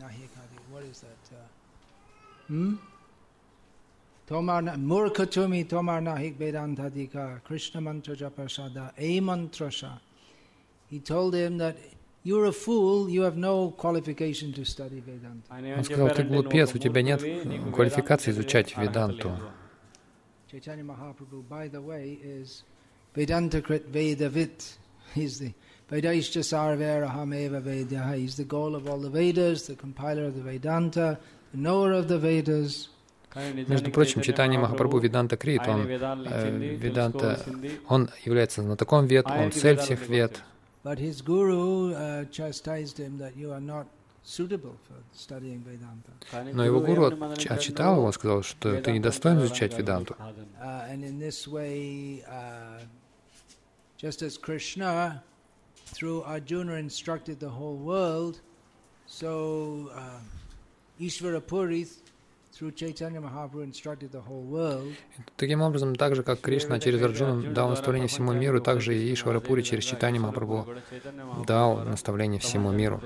Uh? 0.00 0.16
Uh, 0.72 1.46
hmm? 2.48 2.74
Tomar 4.26 4.62
tumi 4.62 5.68
tomar 5.68 6.00
nahik 6.00 7.42
Krishna 7.44 7.80
mantra 7.80 8.16
japasada 8.16 8.92
a 8.96 9.20
mantrasha. 9.20 10.00
He 10.88 11.00
told 11.00 11.34
him 11.34 11.58
that 11.58 11.76
you're 12.23 12.45
a 12.45 12.51
fool, 12.51 13.09
you 13.09 13.21
have 13.21 13.37
no 13.37 13.71
qualification 13.71 14.51
to 14.53 14.65
study 14.65 15.01
Vedanta. 15.01 15.77
Он 15.77 15.83
сказал, 15.83 16.09
ты 16.09 16.23
глупец, 16.23 16.73
у 16.73 16.79
тебя 16.79 17.01
нет 17.01 17.21
квалификации 17.73 18.31
изучать 18.31 18.75
веданту. 18.77 19.31
Chaitanya 20.51 20.83
Mahaprabhu, 20.83 21.43
by 21.49 21.67
the 21.67 21.81
way, 21.81 22.17
is 22.23 22.63
Vedanta 23.13 23.61
Krit 23.61 23.83
Vedavit. 23.91 24.77
He's 25.13 25.39
the 25.39 25.53
Vedaishcha 25.91 26.43
Sarvaraham 26.43 27.35
Eva 27.35 27.61
Vedyaha. 27.61 28.17
He's 28.17 28.37
the 28.37 28.43
goal 28.43 28.75
of 28.75 28.89
all 28.89 28.99
the 28.99 29.09
Vedas, 29.09 29.67
the 29.67 29.75
compiler 29.75 30.25
of 30.25 30.35
the 30.35 30.41
Vedanta, 30.41 31.19
the 31.51 31.57
knower 31.57 31.93
of 31.93 32.07
the 32.07 32.17
Vedas. 32.17 32.89
Между 33.67 33.91
прочим, 33.91 34.21
читание 34.21 34.57
Махапрабху 34.57 34.99
Веданта 34.99 35.35
Крит, 35.35 35.61
он, 35.67 35.85
э, 35.85 36.75
Веданта, 36.77 37.37
он 37.89 38.09
является 38.23 38.61
знатоком 38.61 39.07
вед, 39.07 39.25
он 39.27 39.51
цель 39.51 39.77
всех 39.77 40.07
вед. 40.07 40.41
But 40.83 40.99
his 40.99 41.21
guru 41.21 41.93
uh, 41.93 42.25
chastised 42.25 42.99
him 42.99 43.17
that 43.17 43.35
you 43.35 43.51
are 43.51 43.59
not 43.59 43.87
suitable 44.23 44.75
for 44.87 44.95
studying 45.13 45.63
Vedanta. 45.63 46.11
Но 46.53 46.63
его 46.63 46.79
гуру 46.79 47.09
отч- 47.09 47.47
отчитал 47.47 47.97
его, 47.97 48.11
сказал, 48.11 48.43
что 48.43 48.79
ты 48.81 48.91
недостоин 48.91 49.39
изучать 49.39 49.77
Веданту. 49.77 50.15
Uh, 50.59 50.87
and 50.89 51.03
in 51.03 51.19
this 51.19 51.47
way, 51.47 52.23
uh, 52.27 52.81
just 53.97 54.21
as 54.21 54.37
Krishna, 54.37 55.23
through 55.87 56.23
Arjuna, 56.23 56.75
instructed 56.75 57.39
the 57.39 57.49
whole 57.49 57.77
world, 57.77 58.41
so 59.07 59.89
uh, 59.95 60.19
Ishvara 60.99 61.41
Puri, 62.50 62.72
through 62.72 62.72
Chaitanya 62.72 63.20
Mahaprabhu, 63.20 63.62
instructed 63.64 64.10
the 64.12 64.20
whole 64.20 64.44
world. 64.44 64.94
Таким 65.36 65.62
образом, 65.62 65.94
так 65.96 66.14
же, 66.14 66.22
как 66.22 66.40
Кришна 66.40 66.78
через 66.80 67.02
Арджуну 67.02 67.52
дал 67.52 67.70
наставление 67.70 68.08
всему 68.08 68.32
миру, 68.32 68.60
так 68.60 68.80
же 68.80 68.96
и 68.96 69.12
Ишварапури 69.12 69.62
через 69.62 69.84
читание 69.84 70.20
Махапрабху 70.20 70.74
дал 71.46 71.84
наставление 71.84 72.40
всему 72.40 72.72
миру. 72.72 73.00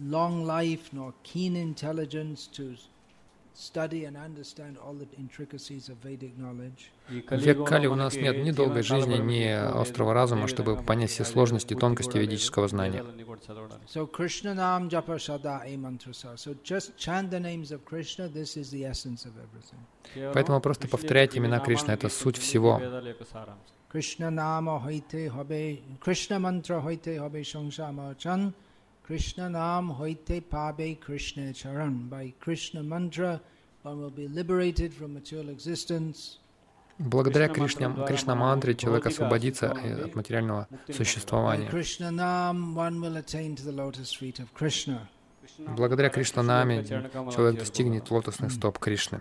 Long 0.00 0.44
life 0.46 0.92
nor 0.92 1.12
keen 1.22 1.56
intelligence 1.56 2.46
to 2.56 2.76
век 7.30 7.66
Кали 7.66 7.86
у 7.86 7.94
нас 7.94 8.14
нет 8.14 8.44
ни 8.44 8.50
долгой 8.50 8.82
жизни, 8.82 9.16
ни 9.16 9.44
острого 9.44 10.12
разума, 10.12 10.48
чтобы 10.48 10.76
понять 10.82 11.10
все 11.10 11.24
сложности 11.24 11.74
и 11.74 11.76
тонкости 11.76 12.18
ведического 12.18 12.68
знания. 12.68 13.04
Поэтому 20.34 20.60
просто 20.60 20.88
повторять 20.88 21.36
имена 21.36 21.60
Кришны— 21.60 21.90
это 21.92 22.08
суть 22.08 22.36
всего. 22.36 22.80
Krishna 23.94 24.28
Nama 24.28 24.80
Hoite 24.84 25.28
Hobe 25.28 25.80
Krishna 26.04 26.40
Mantra 26.40 26.80
Hoite 26.82 27.16
Hobe 27.16 27.44
Shangshama 27.44 28.16
Chan 28.18 28.52
Krishna 29.06 29.50
Nam 29.50 29.90
Hoite 29.90 30.40
Pabe 30.40 30.98
Krishna 30.98 31.52
Charan. 31.52 32.08
By 32.08 32.32
Krishna 32.40 32.82
Mantra, 32.82 33.38
one 33.82 34.00
will 34.00 34.10
be 34.10 34.28
liberated 34.28 34.94
from 34.94 35.12
material 35.12 35.50
existence. 35.50 36.38
Благодаря 36.98 37.48
Кришне, 37.48 37.92
Кришна-мантре 38.06 38.74
человек 38.74 39.06
освободится 39.06 39.66
э, 39.66 40.04
от 40.06 40.14
материального 40.14 40.68
существования. 40.90 41.68
Krishna 41.68 42.10
Nam, 42.10 42.74
one 42.74 43.00
will 43.00 43.18
attain 43.18 43.54
to 43.56 43.62
the 43.62 43.72
lotus 43.72 44.14
feet 44.14 44.38
of 44.38 44.46
Krishna. 44.54 45.06
Благодаря 45.58 46.08
Кришна-наме 46.08 46.82
человек 46.84 47.58
достигнет 47.58 48.10
лотосных 48.10 48.52
стоп 48.52 48.78
Кришны. 48.78 49.20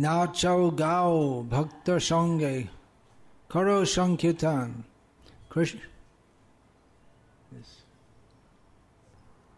Nachau 0.00 0.74
Gao 0.74 1.42
Bhakta 1.42 2.00
Sange 2.00 2.68
Karo 3.48 3.84
Sankirtan 3.84 4.84
Krishna 5.48 5.80
yes. 7.54 7.82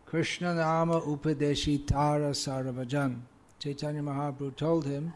Krishna 0.06 0.54
Nama 0.54 1.00
Upadeshi 1.00 1.86
Tara 1.86 2.30
Saravajan 2.30 3.20
Chaitanya 3.60 4.02
Mahaprabhu 4.02 4.56
told 4.56 4.84
him 4.86 5.12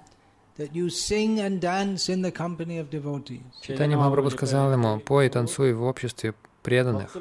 that 0.56 0.74
you 0.74 0.88
sing 0.88 1.40
and 1.40 1.60
dance 1.60 2.08
in 2.08 2.22
the 2.22 2.30
company 2.30 2.78
of 2.78 2.88
devotees. 2.90 3.42
Читание 3.62 3.96
Махапрабху 3.96 4.30
сказал 4.30 4.72
ему, 4.72 5.00
пой 5.00 5.26
и 5.26 5.28
танцуй 5.28 5.72
в 5.72 5.82
обществе 5.82 6.34
преданных. 6.62 7.14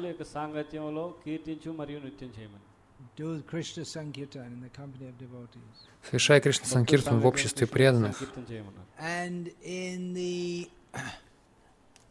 совершая 6.02 6.40
Кришна 6.40 6.66
Санкиртан 6.66 7.20
в 7.20 7.26
обществе 7.26 7.66
преданных. 7.66 8.22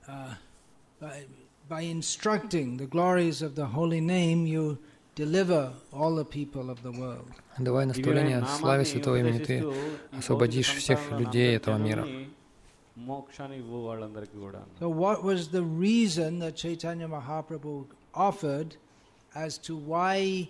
Uh, 0.08 0.36
uh, 1.02 1.10
by 1.67 1.82
instructing 1.82 2.78
the 2.78 2.86
glories 2.86 3.41
of 3.41 3.56
the 3.56 3.65
holy 3.65 4.00
name, 4.00 4.45
you 4.45 4.78
deliver 5.15 5.74
all 5.91 6.13
the 6.13 6.24
people 6.24 6.69
of 6.69 6.84
the 6.84 6.91
world. 6.91 7.28
Давай 7.58 7.86
наставление 7.88 8.45
славе 8.45 8.86
святого 8.86 9.19
имени, 9.19 9.39
ты 9.39 9.65
освободишь 10.12 10.69
всех 10.76 11.12
людей 11.12 11.56
этого 11.56 11.78
мира. 11.78 12.06
So 14.80 14.89
what 14.89 15.24
was 15.24 15.48
the 15.50 15.63
reason 15.63 16.39
that 16.39 16.56
Chaitanya 16.56 17.08
Mahaprabhu 17.08 17.88
offered 18.13 18.78
as 19.34 19.58
to 19.58 19.76
why 19.76 20.48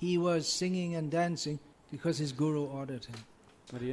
He 0.00 0.18
was 0.18 0.46
singing 0.46 0.94
and 0.94 1.10
dancing 1.10 1.58
because 1.90 2.18
his 2.18 2.32
guru 2.32 2.64
ordered 2.66 3.04
him. 3.04 3.16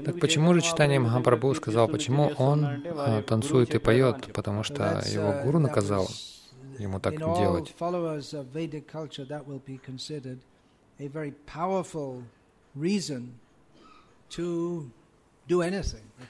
Так 0.05 0.19
почему 0.19 0.53
же 0.53 0.61
читание 0.61 0.99
Махапрабху 0.99 1.55
сказал, 1.55 1.87
почему 1.87 2.31
он 2.37 2.63
а, 2.63 3.23
танцует 3.23 3.73
и 3.73 3.79
поет? 3.79 4.31
Потому 4.31 4.61
что 4.61 5.01
его 5.03 5.33
гуру 5.43 5.57
наказал 5.57 6.07
ему 6.77 6.99
так 6.99 7.17
делать. 7.17 7.73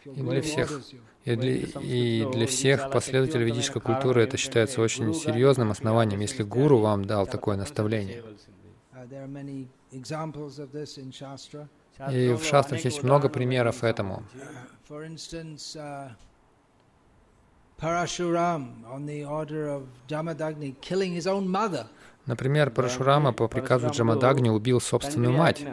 И 0.06 0.22
для 0.22 0.42
всех, 0.42 0.82
и 1.26 1.36
для, 1.36 1.56
и 1.56 2.26
для 2.32 2.48
всех 2.48 2.92
последователей 2.92 3.46
ведической 3.46 3.82
культуры 3.82 4.24
это 4.24 4.38
считается 4.38 4.82
очень 4.82 5.14
серьезным 5.14 5.72
основанием, 5.72 6.20
если 6.20 6.44
гуру 6.44 6.80
вам 6.80 7.06
дал 7.06 7.28
такое 7.28 7.56
наставление. 7.56 8.24
И 12.12 12.34
в 12.34 12.44
шастрах 12.44 12.84
есть 12.86 13.04
много 13.04 13.30
примеров 13.30 13.84
этому. 13.84 14.24
Например, 22.26 22.72
Парашурама 22.72 23.34
по 23.34 23.48
приказу 23.48 23.90
Джамадагни 23.90 24.50
убил 24.50 24.80
собственную 24.80 25.34
мать. 25.34 25.66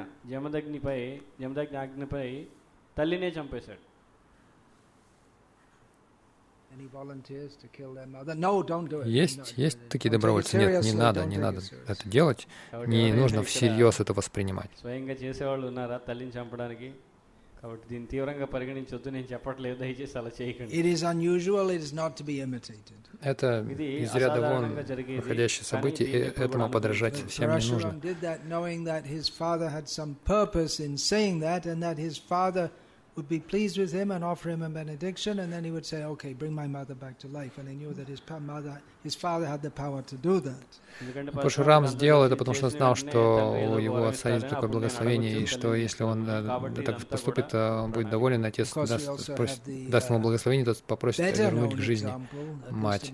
Есть, 9.06 9.40
No, 9.40 9.46
есть 9.58 9.80
такие 9.90 9.90
don't 9.90 9.90
take 9.90 10.06
it 10.06 10.12
добровольцы. 10.12 10.58
Нет, 10.58 10.70
не 10.70 10.92
seriously, 10.92 10.98
надо, 10.98 11.20
don't 11.22 11.28
не 11.28 11.36
take 11.38 11.42
надо 11.42 11.58
it 11.60 11.64
seriously. 11.64 11.92
это 11.94 12.10
делать. 12.10 12.48
కాబట్టి 12.72 12.92
Не 12.92 13.02
ఎవరైనా 13.02 13.22
нужно 13.22 13.40
ఇక్కడ 13.42 13.50
всерьез 13.54 14.00
это 14.04 14.14
воспринимать. 14.14 14.72
స్వయంగా 14.84 15.16
చేసేవాళ్ళు 15.24 15.66
ఉన్నారా 15.72 15.98
తల్లిని 16.08 16.34
చంపడానికి 16.38 16.90
కాబట్టి 17.62 17.86
దీన్ని 17.92 18.08
తీవ్రంగా 18.14 18.46
పరిగణించొద్దు 18.56 19.10
నేను 19.16 19.28
చెప్పట్లేదు 19.34 19.78
దయచేసి 19.84 20.16
అలా 20.22 20.32
చేయకండి 20.40 20.72
It 20.82 20.88
is 20.94 21.02
unusual, 21.14 21.66
it 21.78 21.82
is 21.88 21.94
not 22.02 22.12
to 22.20 22.24
be 22.30 22.36
imitated. 22.48 23.00
Это 23.32 23.50
ఇది 23.76 23.88
из 24.06 24.12
ряда 24.24 24.38
вон 24.38 24.46
అసాధారణంగా 24.46 24.84
జరిగేది 24.92 25.20
выходящее 25.22 25.64
కానీ 25.64 25.72
событие, 25.74 26.06
и 26.08 26.12
దీన్ని 26.14 26.28
ఎప్పుడు 26.32 26.46
этому 26.48 26.64
కూడా 26.66 26.74
подражать 26.76 27.16
అనుకోవద్దు. 27.16 27.34
всем 27.36 27.50
не 27.50 27.56
нужно. 27.56 27.78
Parashuram 27.78 28.00
did 28.08 28.18
that 28.28 28.40
knowing 28.54 28.82
that 28.92 29.04
his 29.16 29.26
father 29.42 29.70
had 29.78 29.88
some 30.00 30.12
purpose 30.34 30.76
in 30.88 30.94
saying 31.10 31.36
that 31.48 31.64
and 31.72 31.80
that 31.88 31.98
his 32.08 32.18
father 32.34 32.66
would 33.17 33.29
be 33.29 33.41
pleased 33.41 33.77
with 33.77 33.93
him 33.93 34.11
and 34.11 34.25
offer 34.25 34.51
him 34.51 34.63
a 34.63 34.69
benediction, 34.69 35.41
and 35.41 35.53
then 35.53 35.65
he 35.65 35.71
would 35.71 35.85
say, 35.85 36.05
"Okay, 36.05 36.33
bring 36.33 36.55
my 36.55 36.67
mother 36.67 36.95
back 36.95 37.19
to 37.19 37.29
life." 37.29 37.59
And 37.59 37.69
he 37.69 37.75
knew 37.75 37.93
that 37.95 38.09
his 38.09 38.21
mother, 38.41 38.81
his 39.03 39.15
father 39.15 39.47
had 39.47 39.63
the 39.63 39.71
power 39.71 40.03
to 40.03 40.17
do 40.17 40.41
that. 40.41 41.33
Пашурам 41.33 41.87
сделал 41.87 42.25
это, 42.25 42.37
потому 42.37 42.55
что 42.55 42.71
знал, 42.71 42.95
что 42.95 43.57
у 43.75 43.79
его 43.79 44.07
отца 44.07 44.31
есть 44.31 44.49
такое 44.49 44.69
благословение, 44.69 45.41
и 45.43 45.47
что 45.47 45.75
если 45.75 46.05
он 46.05 46.27
так 46.85 47.07
поступит, 47.07 47.53
он 47.55 47.91
будет 47.91 48.11
доволен, 48.11 48.45
отец 48.45 48.73
даст, 48.75 49.21
спросит, 49.21 49.61
даст 49.91 50.11
ему 50.11 50.21
благословение, 50.21 50.65
тот 50.65 50.83
попросит 50.83 51.37
вернуть 51.39 51.75
к 51.75 51.81
жизни 51.81 52.13
мать. 52.71 53.13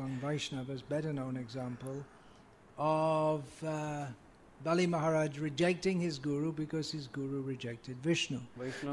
Bali 4.67 4.87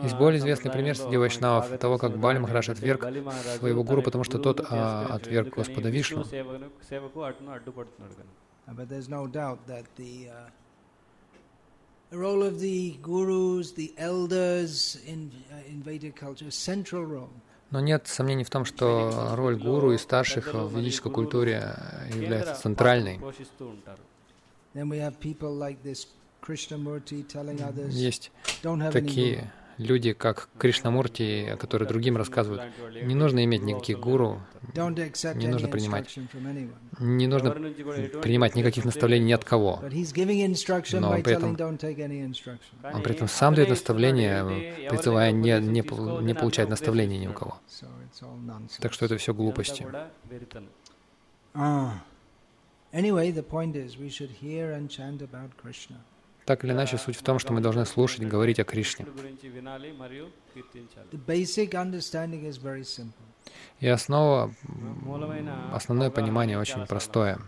Есть 0.03 0.17
более 0.17 0.39
известный 0.39 0.71
пример 0.71 0.95
среди 0.95 1.17
вайшнавов 1.17 1.79
того, 1.79 1.97
как 1.97 2.15
Бали 2.19 2.38
Махарадж 2.38 2.69
отверг 2.69 3.01
своего 3.57 3.83
гуру, 3.83 4.03
потому 4.03 4.23
что 4.23 4.38
тот 4.38 4.63
а, 4.69 5.07
отверг 5.09 5.55
Господа 5.55 5.89
Вишну. 5.89 6.25
Но 17.71 17.79
нет 17.79 18.07
сомнений 18.07 18.43
в 18.43 18.49
том, 18.51 18.65
что 18.65 19.31
роль 19.36 19.55
гуру 19.55 19.93
и 19.93 19.97
старших 19.97 20.53
в 20.53 20.77
ведической 20.77 21.12
культуре 21.12 21.75
является 22.13 22.62
центральной. 22.62 23.19
Есть 27.89 28.31
такие 28.91 29.51
люди, 29.77 30.13
как 30.13 30.49
Кришнамурти, 30.57 31.55
которые 31.59 31.88
другим 31.88 32.17
рассказывают, 32.17 32.63
не 33.03 33.15
нужно 33.15 33.43
иметь 33.43 33.63
никаких 33.63 33.99
гуру, 33.99 34.41
не 34.73 35.47
нужно 35.47 35.67
принимать, 35.67 36.17
не 36.99 37.27
нужно 37.27 37.51
принимать 37.51 38.55
никаких 38.55 38.86
наставлений 38.86 39.25
ни 39.25 39.31
от 39.31 39.45
кого. 39.45 39.81
Но 39.81 39.89
при 41.21 41.33
этом, 41.33 41.57
он 41.59 43.01
при 43.01 43.12
этом 43.12 43.27
сам 43.27 43.55
дает 43.55 43.69
наставления, 43.69 44.89
призывая 44.89 45.31
не, 45.31 45.59
не, 45.59 45.81
не 46.23 46.33
получать 46.33 46.69
наставлений 46.69 47.17
ни 47.17 47.27
у 47.27 47.33
кого. 47.33 47.59
Так 48.79 48.93
что 48.93 49.05
это 49.05 49.17
все 49.17 49.33
глупости. 49.33 49.86
Так 56.45 56.65
или 56.65 56.71
иначе, 56.73 56.97
суть 56.97 57.15
в 57.15 57.23
том, 57.23 57.39
что 57.39 57.53
мы 57.53 57.62
должны 57.62 57.86
слушать 57.86 58.21
и 58.21 58.25
говорить 58.25 58.60
о 58.60 58.63
Кришне. 58.65 59.06
И 63.79 63.88
основа, 63.88 64.53
основное 65.71 66.10
понимание 66.10 66.60
очень 66.60 66.86
простое. 66.86 67.39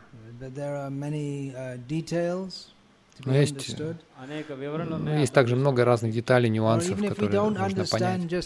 Но 3.26 3.34
есть, 3.34 3.80
ну, 3.80 5.18
есть 5.20 5.34
также 5.34 5.56
много 5.56 5.86
разных 5.86 6.12
деталей, 6.12 6.50
нюансов, 6.50 7.00
которые 7.02 7.42
нужно 7.50 7.86
понять. 7.86 8.46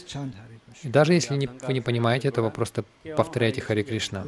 И 0.83 0.87
даже 0.87 1.13
если 1.13 1.35
не, 1.35 1.47
вы 1.47 1.73
не 1.73 1.81
понимаете 1.81 2.27
этого, 2.27 2.49
просто 2.49 2.83
повторяйте 3.15 3.61
Хари 3.61 3.83
Кришна. 3.83 4.25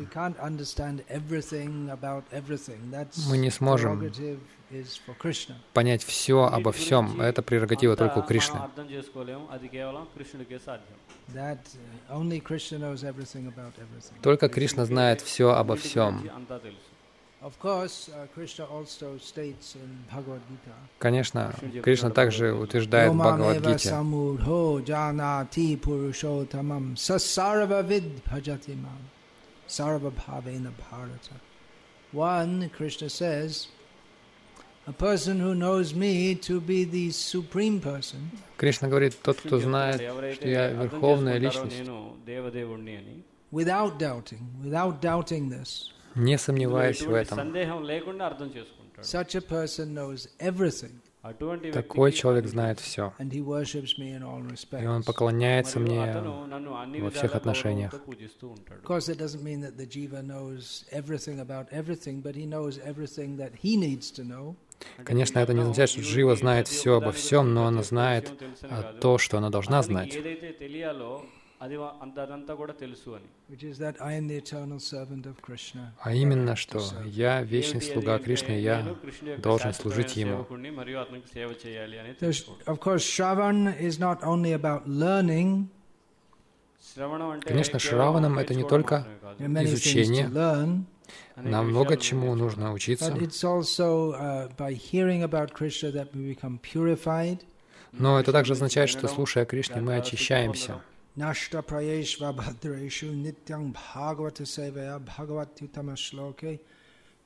Мы 3.28 3.38
не 3.38 3.50
сможем 3.50 4.12
понять 5.74 6.04
все 6.04 6.44
обо 6.44 6.72
всем. 6.72 7.22
Это 7.22 7.42
прерогатива 7.42 7.96
только 7.96 8.20
у 8.20 8.24
Кришны. 8.24 8.60
Только 14.22 14.50
Кришна 14.50 14.86
знает 14.86 15.22
все 15.22 15.52
обо 15.52 15.76
всем. 15.76 16.30
Конечно, 21.00 21.54
Кришна 21.84 22.10
также 22.12 22.54
утверждает 22.54 23.14
Бхагавадгите. 23.14 23.90
One, 32.14 32.70
Krishna 32.78 33.08
says, 33.10 33.70
a 34.86 34.92
person 34.92 35.40
who 35.40 35.56
knows 35.56 35.96
me 35.96 36.36
to 36.36 36.60
be 36.60 36.84
the 36.84 37.10
supreme 37.12 37.80
person. 37.80 38.30
Krishna 38.58 38.90
говорит, 38.90 39.18
тот, 39.24 39.38
кто 39.38 39.60
знает, 39.60 40.02
что 40.36 40.48
я 40.48 40.72
верховная 40.72 41.38
личность. 41.38 41.84
Without 43.52 43.98
doubting, 43.98 44.42
without 44.62 45.02
doubting 45.02 45.50
this. 45.50 45.92
не 46.16 46.38
сомневаясь 46.38 47.02
в 47.02 47.14
этом. 47.14 47.54
Такой 51.72 52.12
человек 52.12 52.48
знает 52.48 52.80
все. 52.80 53.14
И 53.20 54.88
он 54.88 55.04
поклоняется 55.04 55.80
мне 55.80 56.16
во 57.02 57.12
всех 57.12 57.36
отношениях. 57.36 57.94
Конечно, 65.04 65.40
это 65.40 65.54
не 65.54 65.62
означает, 65.62 65.90
что 65.92 66.02
Джива 66.02 66.36
знает 66.36 66.68
все 66.68 66.96
обо 66.96 67.12
всем, 67.12 67.54
но 67.54 67.68
она 67.68 67.84
знает 67.84 68.34
а, 68.64 68.94
то, 69.00 69.20
что 69.20 69.38
она 69.38 69.52
должна 69.52 69.84
знать 69.84 70.18
ఏదైతే 71.61 71.61
తెలియాలో 71.61 71.63
అది 71.65 71.77
వా- 71.83 71.95
అంత 72.05 72.17
అదంతా 72.25 72.53
కూడా 72.61 72.73
తెలుసు 72.83 73.09
అని 73.19 73.29
Which 73.53 73.65
is 73.71 73.77
that 73.85 73.97
I 74.09 74.13
am 74.21 74.25
the 74.31 74.39
eternal 74.45 74.81
servant 74.93 75.25
of 75.31 75.37
Krishna. 75.47 75.83
А 76.07 76.13
именно, 76.23 76.51
I 76.51 76.55
have 76.55 76.63
to 76.63 76.65
что 76.65 76.79
serve. 76.89 77.07
я 77.25 77.33
вечный 77.53 77.81
ఏమిటి 77.81 77.87
అది 77.87 77.93
слуга 77.93 78.13
అంటే 78.17 78.25
Кришны, 78.27 78.55
и 78.55 78.59
నేను 78.59 78.67
я 78.71 78.77
కృష్ణుడి 79.05 79.31
యొక్క 79.33 79.45
должен 79.49 79.71
శాశ్వతమైన 79.71 79.83
служить 79.83 80.15
ему. 80.23 80.35
సేవకుడిని 80.37 80.71
మరియు 80.81 80.99
అతనికి 81.05 81.29
సేవ 81.37 81.49
చేయాలి 81.65 81.97
అని 82.03 82.11
There's, 82.13 82.41
తెలుసుకోవడం. 82.41 82.67
of 82.73 82.79
course, 82.87 83.05
Shravan 83.15 83.59
is 83.89 83.97
not 84.07 84.19
only 84.33 84.53
about 84.61 84.83
learning, 85.05 85.51
శ్రవణం 86.91 87.29
అంటే 87.35 87.47
Конечно, 87.51 87.79
కేవలం 87.79 87.87
శ్రవణం 87.89 88.33
это 88.43 88.53
не 88.53 88.59
నేర్చుకోవడం 88.59 88.73
только 88.75 88.97
మాత్రమే 88.99 89.19
కాదు. 89.25 89.37
there 89.39 89.49
are 89.49 89.55
many 89.59 89.71
things 89.71 89.79
Изучение. 89.79 90.27
to 90.29 90.35
learn, 90.43 90.69
అనేక 91.39 91.53
Нам 91.55 91.65
много 91.73 91.93
విషయాలు 91.93 92.05
чему 92.09 92.29
нужно 92.43 92.67
учиться, 92.79 93.09
But 93.11 93.23
it's 93.27 93.43
also 93.53 93.89
uh, 94.27 94.45
by 94.63 94.71
hearing 94.89 95.23
about 95.31 95.49
Krishna 95.59 95.89
that 95.99 96.09
we 96.17 96.23
become 96.35 96.55
purified. 96.71 97.39
но 98.05 98.11
это 98.21 98.31
также 98.39 98.53
означает, 98.59 98.89
что 98.95 99.07
слушая 99.09 99.45
Кришне, 99.53 99.81
мы 99.89 99.95
очищаемся. 100.03 100.75
Nashta 101.19 101.63
prayeshva 101.63 102.37
bhadreshu 102.37 103.15
nityam 103.15 103.73
bhagavata 103.73 104.45
sevaya 104.45 105.01
bhagavati 105.01 105.69
tamashloke 105.71 106.59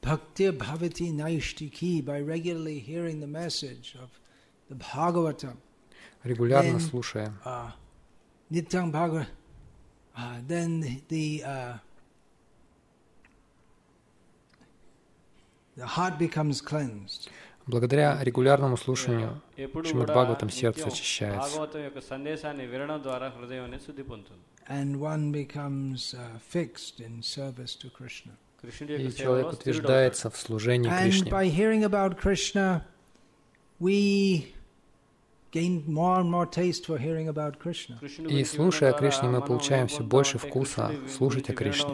bhakti 0.00 0.50
bhavati 0.50 1.12
naishtiki 1.12 2.04
by 2.04 2.20
regularly 2.20 2.78
hearing 2.78 3.20
the 3.20 3.26
message 3.26 3.96
of 4.00 4.08
the 4.68 4.76
Bhagavatam. 4.76 5.56
Регулярно 6.24 6.78
Then- 6.78 6.80
слушая, 6.80 7.32
Uh, 7.44 7.72
nityam 8.52 8.92
bhagavata. 8.92 9.26
Uh, 10.16 10.36
then 10.46 11.02
the 11.08 11.42
uh, 11.44 11.74
the 15.76 15.86
heart 15.86 16.18
becomes 16.18 16.60
cleansed. 16.60 17.28
Благодаря 17.67 18.23
регулярному 18.23 18.77
слушанию 18.77 19.41
Шримад 19.55 20.07
Бхагаватам 20.07 20.49
сердце 20.49 20.87
очищается. 20.87 21.67
И 28.63 29.13
человек 29.13 29.53
утверждается 29.53 30.29
в 30.29 30.37
служении 30.37 30.89
Кришне. 30.89 31.29
И 38.29 38.43
слушая 38.43 38.91
о 38.91 38.93
Кришне, 38.97 39.29
мы 39.29 39.41
получаем 39.41 39.87
все 39.87 40.03
больше 40.03 40.37
вкуса 40.37 40.91
слушать 41.07 41.49
о 41.49 41.53
Кришне. 41.53 41.93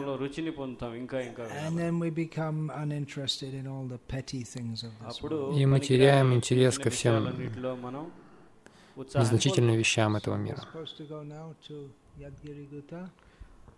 И 5.60 5.66
мы 5.66 5.80
теряем 5.80 6.34
интерес 6.34 6.78
ко 6.78 6.90
всем 6.90 7.28
незначительным 8.96 9.76
вещам 9.76 10.16
этого 10.16 10.36
мира. 10.36 10.62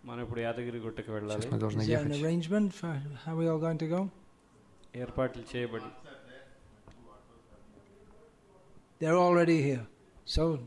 Сейчас 0.05 1.51
мы 1.51 1.57
должны 1.57 1.81
ехать. 1.81 2.21
They're 8.99 9.17
already 9.17 9.61
here. 9.61 9.87
So 10.25 10.59